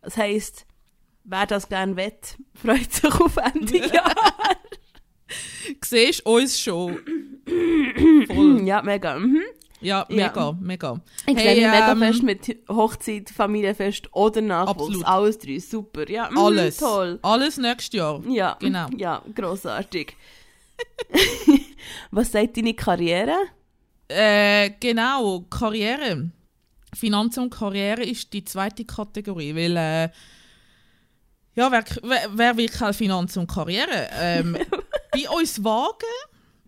[0.00, 0.66] Das heisst,
[1.24, 2.12] wer das gerne will,
[2.54, 4.14] freut sich auf Ende Jahr.
[5.84, 6.98] Siehst uns schon.
[8.26, 8.62] Voll.
[8.66, 9.18] ja, mega.
[9.18, 9.42] Mhm.
[9.80, 10.16] Ja, Ja.
[10.28, 11.00] mega, mega.
[11.26, 14.80] Ich Hey, sehe mega ähm, fest mit Hochzeit, Familienfest oder Nachwuchs.
[14.80, 15.04] Absolut.
[15.06, 16.10] Alles drei, super.
[16.10, 16.76] Ja, mhm, Alles.
[16.78, 17.18] toll.
[17.22, 18.20] Alles nächstes Jahr.
[18.28, 18.88] Ja, Genau.
[18.96, 20.16] ja, grossartig.
[22.10, 23.36] Was sagt deine Karriere?
[24.08, 26.30] Äh, genau, Karriere.
[26.94, 30.08] Finanzen und Karriere ist die zweite Kategorie, weil äh,
[31.54, 34.08] ja, wer, wer, wer will keine Finanzen und Karriere?
[34.18, 34.56] Ähm,
[35.12, 36.06] bei uns Wagen,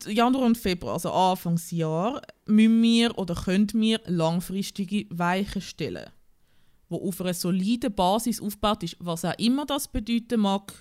[0.06, 6.10] Januar und Februar, also Anfangsjahr, müssen wir oder können wir langfristige Weichen stellen,
[6.88, 10.72] wo auf einer soliden Basis aufgebaut ist, was auch immer das bedeuten mag.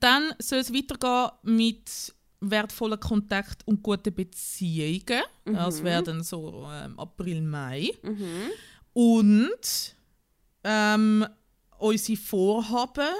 [0.00, 5.22] Dann soll es weitergehen mit wertvollen Kontakt und guten Beziehungen.
[5.44, 7.92] Das wäre dann so ähm, April, Mai.
[8.92, 9.94] Und
[10.64, 11.26] ähm,
[11.78, 13.14] unsere Vorhaben,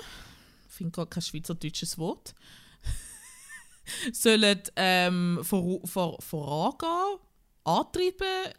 [0.69, 2.35] ich finde gerade kein schweizerdeutsches Wort,
[4.13, 7.19] sollen ähm, vor, vor, vorangehen,
[7.65, 8.53] antrieben,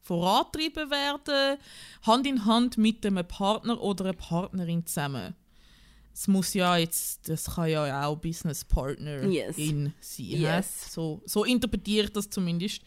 [0.00, 1.58] vorantrieben werden,
[2.02, 5.34] Hand in Hand mit einem Partner oder einer Partnerin zusammen.
[6.14, 9.56] Es muss ja jetzt, das kann ja auch Business Partner Yes.
[9.56, 10.26] in sein.
[10.26, 10.92] Yes.
[10.92, 12.82] So, so interpretiere ich das zumindest.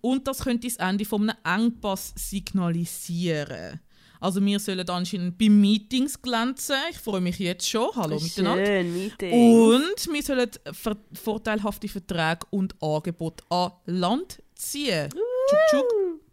[0.00, 3.80] Und das könnte das Ende von einem Engpass signalisieren.
[4.20, 6.76] Also wir sollen anscheinend bei Meetings glänzen.
[6.90, 7.88] Ich freue mich jetzt schon.
[7.96, 8.66] Hallo miteinander.
[8.66, 9.32] Schön, Meeting.
[9.32, 15.08] Und wir sollen ver vorteilhafte Verträge und Angebote an Land ziehen.
[15.08, 15.86] Tschuk, tschuk,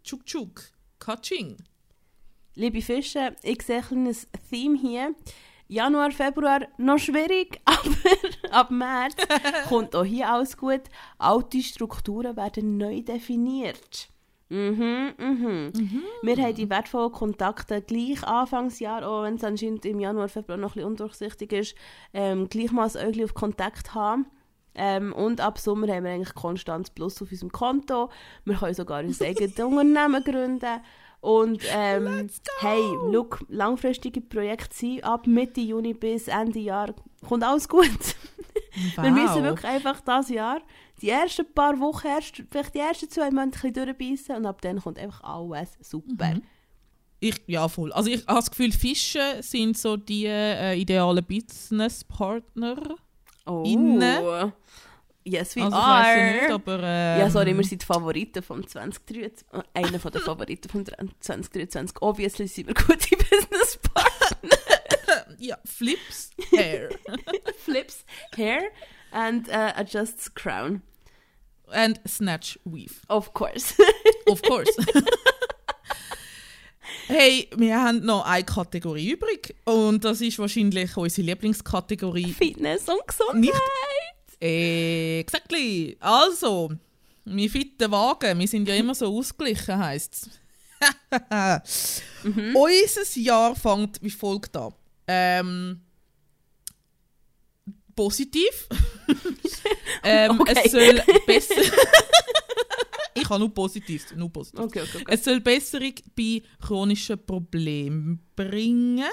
[0.04, 0.62] tschuk, tschuk.
[0.98, 1.56] Katsching.
[2.54, 5.14] Liebe Fische, ich sehe ein kleines Theme hier.
[5.68, 9.16] Januar, Februar noch schwierig, aber ab März
[9.68, 10.82] kommt auch hier alles gut.
[11.18, 14.08] Alte Strukturen werden neu definiert.
[14.50, 15.72] Mhm, mhm.
[16.22, 20.70] Wir haben die wertvollen Kontakte gleich Anfangsjahr, auch wenn es anscheinend im Januar, Februar noch
[20.70, 21.74] ein bisschen undurchsichtig ist,
[22.14, 24.26] ähm, gleichmals Augen auf Kontakt haben.
[24.74, 28.10] Ähm, und ab Sommer haben wir eigentlich konstant Plus auf unserem Konto.
[28.44, 30.80] Wir können sogar unser eigenes Unternehmen gründen.
[31.20, 32.28] Und ähm,
[32.60, 32.80] hey,
[33.10, 36.94] look, langfristige Projekte sind ab Mitte Juni bis Ende Jahr
[37.26, 37.88] kommt alles gut.
[39.00, 40.60] Wir müssen wirklich einfach das Jahr,
[41.00, 44.98] die ersten paar Wochen, erst, vielleicht die ersten zwei Monate durchbeissen und ab dann kommt
[44.98, 46.34] einfach alles super.
[47.20, 47.92] Ich, ja, voll.
[47.92, 52.96] Also ich habe das Gefühl, Fische sind so die äh, idealen Businesspartner.
[53.46, 53.64] Oh.
[53.66, 54.52] Innen.
[55.24, 56.54] Yes, we Also ja nicht, are.
[56.54, 56.78] aber...
[56.82, 59.46] Ähm, ja, sorry, wir sind die Favoriten vom 2023.
[59.52, 62.00] äh, Einer von den Favoriten vom 2023.
[62.00, 64.56] Obviously sind wir gute Businesspartner.
[65.38, 66.90] Ja, Flips Hair.
[67.64, 68.04] Flips
[68.36, 68.62] Hair
[69.12, 70.82] and uh, adjusts crown.
[71.72, 72.94] And Snatch Weave.
[73.08, 73.74] Of course.
[74.26, 74.70] Of course.
[77.06, 79.54] hey, wir haben noch eine Kategorie übrig.
[79.64, 82.32] Und das ist wahrscheinlich unsere Lieblingskategorie.
[82.32, 83.52] Fitness und Gesundheit.
[84.40, 85.96] Exactly.
[86.00, 86.70] Also,
[87.24, 90.30] wir fitten Wagen, wir sind ja immer so ausgeglichen, heisst es.
[92.54, 94.74] Unser Jahr fängt wie folgt an.
[95.06, 95.80] Ähm,
[97.98, 98.68] positiv.
[100.04, 100.62] ähm, Okay.
[100.64, 101.54] Es soll besser.
[103.14, 104.14] ich habe nur Positives.
[104.14, 104.64] Nur Positives.
[104.66, 105.04] Okay, okay.
[105.08, 109.04] Es soll Besserung bei chronischen Problemen bringen.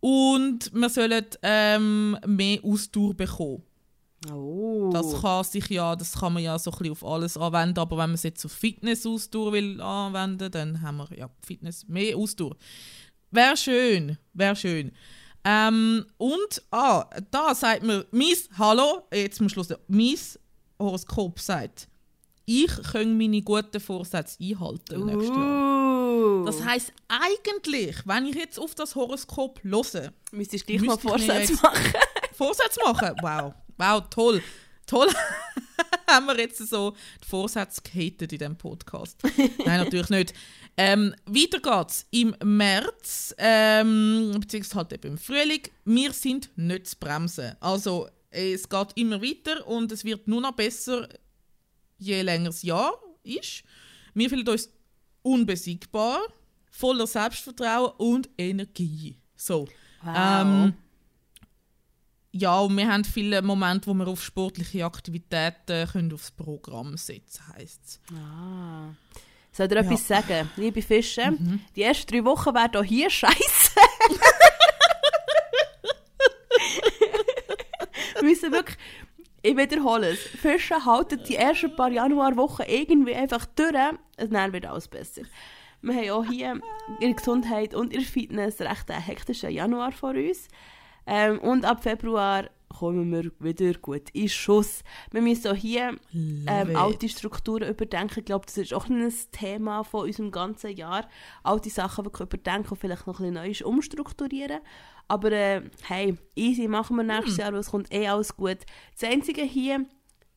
[0.00, 3.62] Und wir sollen ähm, mehr Ausdauer bekommen.
[4.32, 4.90] Oh.
[4.92, 7.96] Das kann sich ja, das kann man ja so ein bisschen auf alles anwenden, aber
[7.98, 12.56] wenn man es jetzt auf Fitness-Ausdauer will anwenden, dann haben wir ja Fitness, mehr Ausdauer.
[13.30, 14.92] Wäre schön, wäre schön.
[15.44, 20.16] Ähm, und, ah, da sagt mir, mein, hallo, jetzt zum Schluss, mein
[20.78, 21.88] Horoskop sagt,
[22.44, 26.44] ich kann meine guten Vorsätze einhalten im nächsten Jahr.
[26.44, 31.54] Das heisst eigentlich, wenn ich jetzt auf das Horoskop höre, Müsstest du gleich mal Vorsätze
[31.54, 31.92] machen.
[32.32, 33.14] Vorsätze machen.
[33.22, 34.42] Wow, wow, toll.
[34.86, 35.08] Toll
[36.08, 39.16] haben wir jetzt so die Vorsätze gehatet in diesem Podcast.
[39.64, 40.34] Nein, natürlich nicht.
[40.76, 45.62] Ähm, weiter geht's im März, ähm, beziehungsweise halt eben im Frühling.
[45.84, 47.56] Wir sind nicht zu bremsen.
[47.60, 51.08] Also, es geht immer weiter und es wird nur noch besser,
[51.98, 53.62] je länger das Jahr ist.
[54.14, 54.70] Wir fühlen uns
[55.22, 56.20] unbesiegbar,
[56.70, 59.16] voller Selbstvertrauen und Energie.
[59.36, 59.68] So.
[60.02, 60.16] Wow.
[60.16, 60.74] Ähm,
[62.32, 67.46] ja, und wir haben viele Momente, wo wir auf sportliche Aktivitäten können aufs Programm setzen
[67.48, 68.90] heisst Ah.
[69.52, 69.82] Soll ich dir Ja.
[69.82, 69.88] Mhm.
[69.88, 70.50] etwas sagen?
[70.56, 71.34] Liebe Fische,
[71.76, 73.70] die ersten drei Wochen werden auch hier scheiße.
[78.14, 78.76] Wir müssen wirklich,
[79.42, 84.88] ich wiederhole es, Fische halten die ersten paar Januarwochen irgendwie einfach durch, dann wird alles
[84.88, 85.22] besser.
[85.82, 86.60] Wir haben auch hier
[87.00, 90.48] der Gesundheit und der Fitness recht einen hektischen Januar vor uns.
[91.06, 94.82] Ähm, und ab Februar kommen wir wieder gut in Schuss.
[95.10, 98.20] Wir müssen auch hier ähm, alte Strukturen überdenken.
[98.20, 101.08] Ich glaube, das ist auch ein Thema von unserem ganzen Jahr.
[101.42, 104.60] Alte Sachen wirklich überdenken und vielleicht noch ein bisschen neu umstrukturieren.
[105.08, 108.58] Aber äh, hey, easy machen wir nächstes Jahr, weil es kommt eh alles gut.
[108.98, 109.84] Das Einzige hier,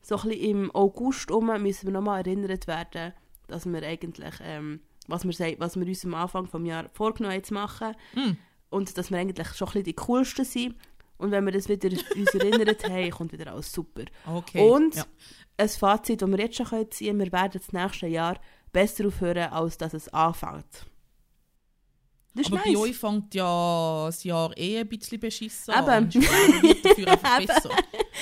[0.02, 3.12] so ein bisschen im August um, müssen wir nochmal erinnert werden,
[3.46, 7.34] dass wir eigentlich, ähm, was, wir, sei- was wir uns am Anfang des Jahres vorgenommen
[7.36, 8.30] haben zu machen, Mm.
[8.70, 10.74] und dass wir eigentlich schon ein bisschen die coolsten sind.
[11.16, 14.04] Und wenn wir das wieder uns erinnert haben, kommt wieder alles super.
[14.26, 14.68] Okay.
[14.68, 15.06] Und ja.
[15.56, 18.40] ein Fazit, das wir jetzt schon können ziehen können, wir werden das nächste Jahr
[18.72, 20.86] besser aufhören, als dass es anfängt.
[22.36, 22.64] Das Aber nice.
[22.64, 25.88] bei euch fängt ja das Jahr eh ein bisschen beschissen Eben.
[25.88, 26.08] an.
[26.08, 26.14] Es
[26.62, 27.46] wird dafür einfach Eben.
[27.46, 27.70] besser.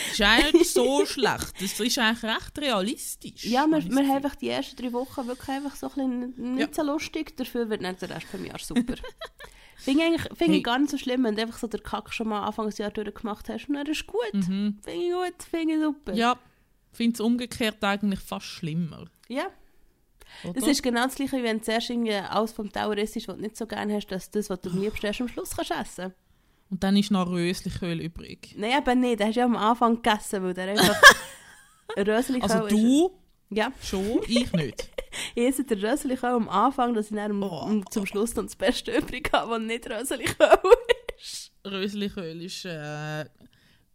[0.06, 1.54] Es ist eigentlich nicht so schlecht.
[1.58, 3.44] Das ist eigentlich recht realistisch.
[3.44, 6.54] Ja, wir, wir das haben einfach die ersten drei Wochen wirklich einfach so ein bisschen
[6.56, 8.96] nicht so lustig, dafür wird dann der Rest vom Jahr super.
[9.82, 10.56] Finde ich, finde Hey.
[10.58, 12.78] ich gar nicht so schlimm, wenn du einfach so den Kack schon mal Anfang des
[12.78, 14.32] Jahres durchgemacht hast und dann ist gut.
[14.32, 14.78] Mhm.
[14.82, 16.12] Finde ich gut, finde ich super.
[16.14, 16.36] Ja,
[16.92, 19.06] ich finde es umgekehrt eigentlich fast schlimmer.
[19.28, 19.46] ja.
[20.44, 20.54] Oder?
[20.60, 23.24] Das ist genau das gleiche, wie wenn du zuerst irgendwie alles vom Tauer isst, was
[23.26, 25.72] du nicht so gerne hast, dass das, was du am liebsten hast, am Schluss kannst
[25.72, 26.14] essen
[26.70, 28.54] Und dann ist noch Röslichöl übrig.
[28.56, 29.20] Nein, eben nicht.
[29.20, 30.98] Den hast du ja am Anfang gegessen, weil der einfach
[31.98, 33.10] Röslich Also du
[33.54, 34.88] Ja, schon, ich nicht.
[35.34, 37.82] ich den Röslich am Anfang, dass ich dann Oh.
[37.90, 40.34] zum Schluss noch das Beste übrig habe, was nicht Röslich
[41.20, 41.52] ist.
[41.64, 43.26] Röslichöl ist äh,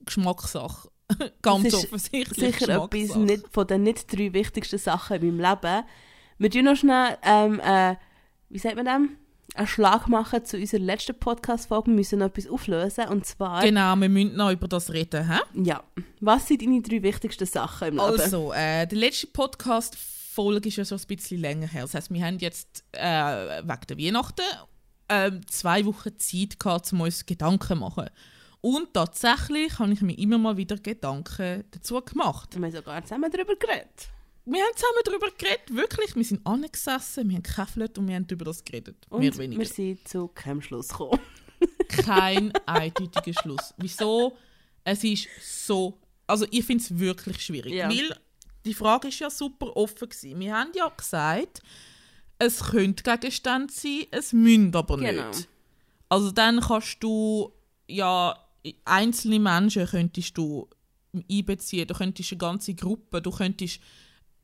[0.06, 0.90] Geschmackssache.
[1.42, 2.58] Ganz offensichtlich.
[2.58, 5.84] Sicher etwas nicht, von den nicht drei wichtigsten Sachen in meinem Leben.
[6.38, 7.96] Wir tun noch schnell, ähm, äh,
[8.50, 9.18] wie sagt man dem?
[9.56, 11.88] Einen Schlag machen zu unserer letzten Podcast-Folge.
[11.88, 13.08] Wir müssen noch etwas auflösen.
[13.08, 15.28] Und zwar, Genau, wir müssen noch über das reden.
[15.30, 15.40] Hä?
[15.64, 15.84] ja,
[16.20, 18.20] was sind deine drei wichtigsten Sachen im Leben?
[18.20, 21.84] Also, äh, die letzte Podcast-Folge ist ja schon ein bisschen länger her.
[21.84, 24.42] Das heisst, wir haben jetzt äh, wegen der Weihnachten
[25.10, 28.10] ähm, zwei Wochen Zeit gehabt, um uns Gedanken zu machen.
[28.60, 32.56] Und tatsächlich habe ich mir immer mal wieder Gedanken dazu gemacht.
[32.56, 34.10] Wir haben sogar zusammen darüber geredet.
[34.50, 36.16] Wir haben zusammen darüber geredet, wirklich.
[36.16, 38.96] Wir sind angesessen, wir haben gekäffelt und wir haben über das geredet.
[39.10, 39.60] Und mehr weniger.
[39.60, 41.20] wir sind zu keinem Schluss gekommen.
[41.90, 43.74] kein eindeutiger Schluss.
[43.78, 44.38] Wieso?
[44.86, 45.98] Es ist so.
[46.26, 47.74] Also, ich finde es wirklich schwierig.
[47.74, 47.90] Ja.
[47.90, 48.16] Weil
[48.66, 50.08] die Frage ist ja super offen.
[50.08, 50.40] Gewesen.
[50.40, 51.62] Wir haben ja gesagt,
[52.40, 55.28] es könnte Gegenstand sein, es müssen aber Genau.
[55.28, 55.50] nicht.
[56.08, 57.52] Also, dann kannst du
[57.90, 58.38] ja
[58.86, 60.70] einzelne Menschen könntest du
[61.30, 61.86] einbeziehen.
[61.86, 63.82] Du könntest eine ganze Gruppe, du könntest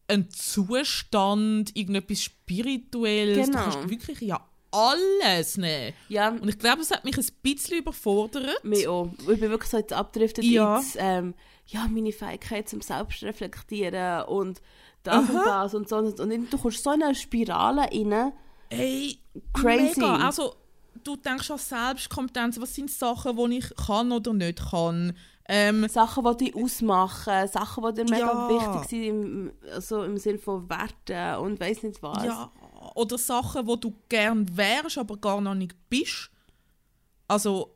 [0.08, 3.48] einen Zustand, irgendetwas Spirituelles.
[3.48, 3.58] Genau.
[3.66, 5.94] Du kannst wirklich ja alles nehmen.
[6.10, 8.63] Ja, Und ich glaube, das hat mich ein bisschen überfordert.
[8.63, 9.12] mich auch.
[9.20, 10.78] Ich bin wirklich so jetzt abgedriftet Ja.
[10.78, 11.34] ins, ähm,
[11.68, 14.62] ja, meine Fähigkeit zum Selbstreflektieren und
[15.04, 15.98] das und das und so.
[15.98, 18.32] Und dann- du kommst so in eine Spirale rein.
[18.70, 19.20] Ey,
[19.54, 20.00] Crazy.
[20.00, 20.16] Mega.
[20.18, 20.56] Also,
[21.04, 22.60] du denkst an Selbstkompetenz.
[22.60, 25.16] Was sind Sachen, die ich kann oder nicht kann?
[25.49, 28.47] Ähm, Sachen, die dich ausmachen, Sachen, die dir mega Ja.
[28.47, 32.23] wichtig sind, im, also im Sinne von Werten und weiss nicht was.
[32.23, 32.51] ja,
[32.95, 36.29] oder Sachen, wo du gern wärst, aber gar noch nicht bist.
[37.27, 37.75] Also,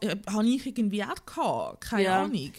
[0.00, 1.80] äh, habe ich irgendwie auch gehabt.
[1.82, 2.22] Keine Ja.
[2.24, 2.52] Ahnung.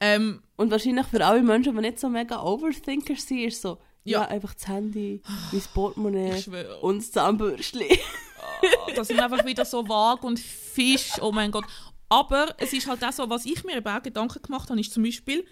[0.00, 4.22] Ähm, Und wahrscheinlich für alle Menschen, die nicht so mega Overthinker sind, ist so, Ja,
[4.22, 4.28] Ja.
[4.28, 6.44] einfach das Handy, mein Portemonnaie
[6.80, 7.82] und das Zahnbürstchen.
[8.40, 11.64] Ah, das sind einfach wieder so vag und Fisch, oh mein Gott.
[12.12, 14.92] Aber es ist halt auch so, was ich mir eben auch Gedanken gemacht habe, ist
[14.92, 15.46] zum Beispiel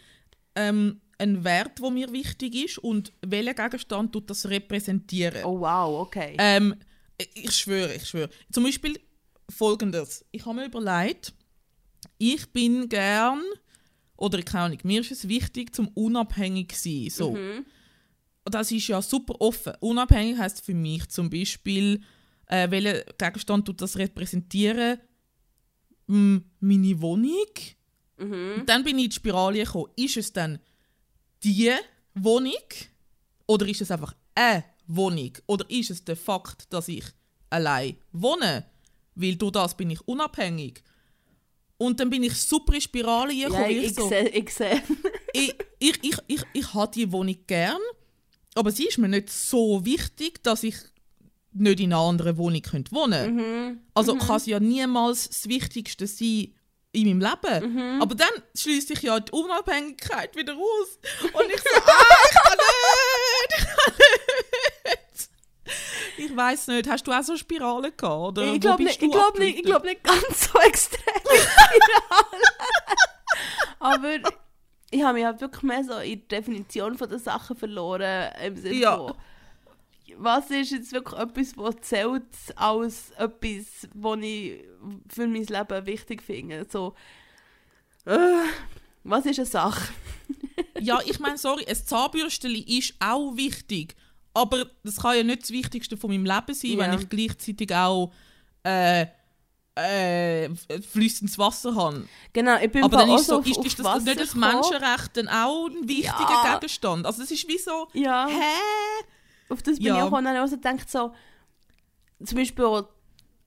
[0.55, 5.43] ähm, ein Wert, der mir wichtig ist und welcher Gegenstand tut das repräsentieren.
[5.45, 6.37] Oh wow, okay.
[6.39, 6.75] Ähm,
[7.33, 8.29] ich schwöre, ich schwöre.
[8.53, 9.01] Zum Beispiel
[9.49, 10.23] folgendes.
[10.33, 11.33] Ich habe mir überlegt,
[12.19, 13.41] ich bin gern,
[14.19, 17.09] oder keine Ahnung, mir ist es wichtig, zum unabhängig zu sein.
[17.11, 17.33] So.
[17.33, 17.65] Mhm.
[18.45, 19.73] Das ist ja super offen.
[19.81, 22.03] Unabhängig heißt für mich zum Beispiel,
[22.49, 24.99] äh, welcher Gegenstand tut das repräsentieren?
[26.11, 27.47] Meine Wohnung.
[28.19, 28.65] Mhm.
[28.67, 29.93] Dann bin ich in die Spirale gekommen.
[29.97, 30.59] Ist es dann
[31.45, 31.71] die
[32.15, 32.53] Wohnung?
[33.47, 35.33] Oder ist es einfach eine Wohnung?
[35.47, 37.05] Oder ist es der Fakt, dass ich
[37.49, 38.67] allein wohne?
[39.15, 40.83] Weil durch das bin ich unabhängig.
[41.79, 43.71] Und dann bin ich super in die Spirale Ja, gekommen.
[43.71, 44.83] ich, ich so, sehe, ich sehe.
[45.33, 47.81] ich, ich, ich, ich, ich habe die Wohnung gern,
[48.55, 50.75] aber sie ist mir nicht so wichtig, dass ich
[51.53, 53.81] nicht in einer anderen Wohnung könnte wohnen Mhm.
[53.95, 56.55] Also kann es ja niemals das Wichtigste sein
[56.93, 57.75] in meinem Leben.
[57.75, 58.03] Mhm.
[58.03, 60.99] Aber dann schließt sich ja die Unabhängigkeit wieder aus.
[61.33, 64.11] Und ich so, ah, ich kann nicht, ich kann nicht.
[66.19, 68.39] Ich weiß nicht, hast du auch so Spiralen gehabt?
[68.39, 71.01] Oder Ich glaube nicht, ich glaub nicht, ich glaub nicht ganz so extrem.
[73.79, 74.09] Aber
[74.91, 78.31] ich habe mich halt wirklich mehr so in der Definition von der Sachen verloren.
[78.45, 78.97] Im Sinne Ja.
[78.97, 79.15] von,
[80.19, 82.25] was ist jetzt wirklich etwas, was zählt
[82.57, 84.65] als etwas, was ich
[85.09, 86.67] für mein Leben wichtig finde?
[86.71, 86.95] So,
[88.07, 88.17] äh,
[89.05, 89.93] was ist eine Sache?
[90.79, 93.95] Ja, ich meine, sorry, ein Zahnbürsteli ist auch wichtig.
[94.33, 96.79] Aber das kann ja nicht das Wichtigste von meinem Leben sein, Ja.
[96.79, 98.13] wenn ich gleichzeitig auch
[98.65, 99.07] äh,
[99.75, 100.49] äh,
[100.93, 102.07] fließendes Wasser habe.
[102.33, 104.21] Genau, ich bin Aber dann ist, auch so, so ist, auf- ist das auf nicht
[104.21, 104.55] das Wasser.
[104.55, 106.55] Menschenrecht dann auch ein wichtiger Ja.
[106.55, 107.05] Gegenstand?
[107.05, 108.27] Also das ist wie so, Ja.
[108.27, 109.05] hä?
[109.51, 109.97] Auf das bin Ja.
[109.97, 111.13] ich auch dann also gedacht, so,
[112.25, 112.89] zum Beispiel auch der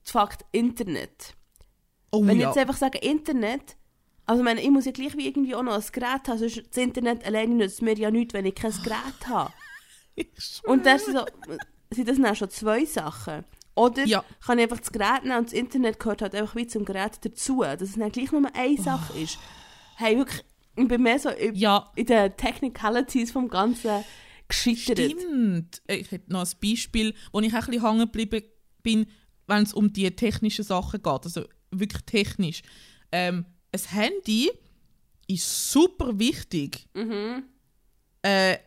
[0.04, 1.34] Fakt Internet.
[2.12, 2.48] Oh Wenn ich ja.
[2.48, 3.76] jetzt einfach sage Internet,
[4.26, 6.62] also ich meine, ich muss ja gleich wie irgendwie auch noch ein Gerät haben, sonst
[6.68, 9.52] das Internet alleine nützt mir ja nichts, wenn ich kein Gerät habe.
[10.16, 10.60] Ich.
[10.64, 11.24] Und dann sind, so,
[11.90, 13.44] sind das dann schon zwei Sachen.
[13.74, 14.24] Oder Ja.
[14.46, 17.18] kann ich einfach das Gerät nehmen und das Internet gehört halt einfach wie zum Gerät
[17.22, 19.38] dazu, dass es dann gleich nur eine Sache ist.
[19.96, 20.44] Hey, wirklich,
[20.76, 24.04] ich bin mehr so in, Ja, in den Technicalities vom Ganzen
[24.48, 24.98] gescheitert.
[24.98, 25.82] Stimmt.
[25.88, 28.42] Ich hätte noch ein Beispiel, wo ich auch ein bisschen hängen geblieben
[28.82, 29.06] bin,
[29.46, 31.24] wenn es um die technischen Sachen geht.
[31.24, 32.62] Also wirklich technisch.
[33.12, 34.50] Ähm, ein Handy
[35.26, 36.86] ist super wichtig.
[36.94, 37.44] Mhm.
[38.22, 38.58] Äh,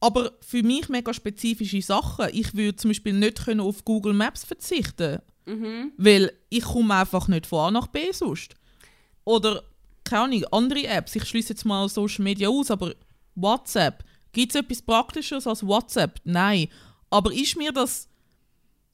[0.00, 2.26] aber für mich mega spezifische Sachen.
[2.32, 5.92] Ich würde zum Beispiel nicht können auf Google Maps verzichten Mhm.
[5.96, 8.54] weil ich komme einfach nicht von A nach B sonst.
[9.24, 9.62] Oder,
[10.02, 11.14] keine Ahnung, andere Apps.
[11.14, 12.94] Ich schließe jetzt mal Social Media aus, aber
[13.36, 14.04] WhatsApp.
[14.36, 16.20] Gibt es etwas Praktischeres als WhatsApp?
[16.24, 16.68] Nein.
[17.08, 18.06] Aber ist mir das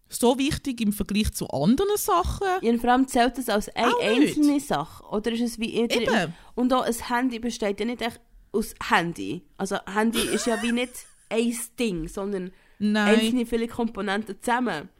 [0.09, 2.46] so wichtig im Vergleich zu anderen Sachen?
[2.62, 5.02] Ja, und vor allem zählt das als eine Auch einzelne Sache?
[5.05, 5.74] Oder ist es wie.
[5.74, 6.33] Eben.
[6.55, 8.20] Und auch ein Handy besteht ja nicht echt
[8.52, 9.42] aus Handy.
[9.57, 10.92] Also Handy ist ja wie nicht
[11.28, 14.90] ein Ding, sondern Nein, einzelne viele Komponenten zusammen.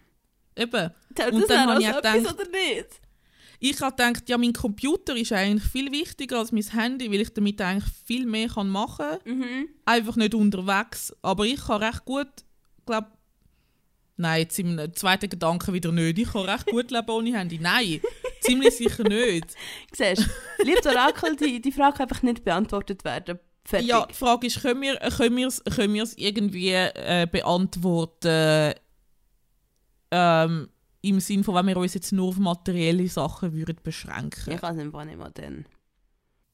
[0.57, 0.91] eben.
[1.15, 3.01] Zählt Und das dann habe als auch etwas gedacht- oder nicht?
[3.65, 7.33] Ich habe gedacht, ja, mein Computer ist eigentlich viel wichtiger als mein Handy, weil ich
[7.33, 9.39] damit eigentlich viel mehr kann machen kann.
[9.39, 9.69] Mhm.
[9.85, 11.15] einfach nicht unterwegs.
[11.23, 12.27] Aber ich kann recht gut,
[12.85, 13.07] glaube
[14.17, 16.19] Nein, jetzt im zweiten Gedanken wieder nicht.
[16.19, 17.61] Ich kann recht gut leben ohne Handy.
[17.61, 18.01] Nein,
[18.41, 19.55] ziemlich sicher nicht.
[19.93, 23.39] Siehst du, liebes Orakel, die, die Frage kann einfach nicht beantwortet werden.
[23.65, 23.89] Fertig.
[23.89, 28.75] Ja, die Frage ist, können wir können wir's, können wir's irgendwie äh, beantworten
[30.11, 30.69] ähm,
[31.03, 34.53] im Sinne von, wenn wir uns jetzt nur auf materielle Sachen würden beschränken?
[34.53, 35.67] Ich kann es einfach nicht mehr dann.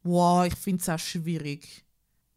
[0.02, 1.84] Wow, ich finde es auch schwierig.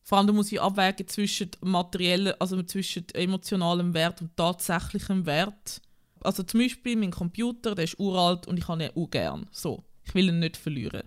[0.03, 5.81] Vor allem muss ich abwägen zwischen materiellen, also zwischen emotionalem Wert und tatsächlichem Wert.
[6.21, 9.47] Also zum Beispiel mein Computer, der ist uralt und ich habe ihn auch gern.
[9.51, 11.03] So, ich will ihn nicht verlieren.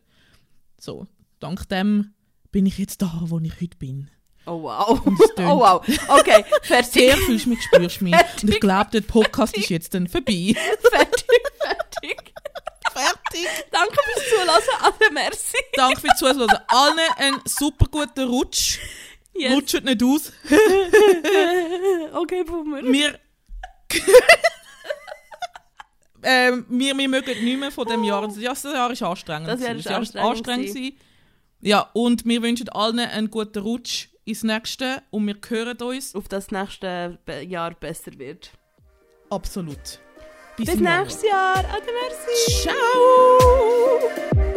[0.78, 1.06] So,
[1.38, 2.14] dank dem
[2.50, 4.10] bin ich jetzt da, wo ich heute bin.
[4.46, 5.00] Oh wow.
[5.38, 5.82] Oh wow.
[6.08, 6.92] Okay, fertig.
[6.92, 8.14] Sehr fühlst mich, spürst mich.
[8.42, 10.54] Und ich glaube, der Podcast ist jetzt dann vorbei.
[10.90, 12.32] fertig, fertig.
[12.92, 13.48] Fertig.
[13.72, 14.74] Danke fürs Zulassen.
[14.80, 15.56] Also, merci.
[15.74, 16.58] Danke fürs Zuhören.
[16.68, 18.78] Allen einen super guten Rutsch.
[19.34, 19.52] Yes.
[19.52, 20.32] Rutscht nicht aus.
[22.12, 22.82] Okay, Boomer.
[22.84, 23.18] Wir.
[26.22, 28.22] ähm, wir, wir mögen nicht mehr von dem Jahr.
[28.28, 29.48] Das Jahr, das Jahr ist anstrengend.
[29.48, 30.94] Das Jahr ist anstrengend anstrengend.
[31.60, 36.28] Ja, und wir wünschen allen einen guten Rutsch ins nächste und wir hören uns Auf
[36.28, 38.50] das nächste Jahr besser wird.
[39.30, 40.00] absolut.
[40.56, 41.00] Bis Januar.
[41.00, 41.58] nächstes Jahr.
[41.58, 42.62] Ade, merci.
[42.62, 44.53] Ciao!